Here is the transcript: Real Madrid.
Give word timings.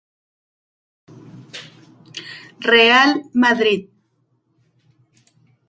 Real 2.71 3.11
Madrid. 3.43 3.83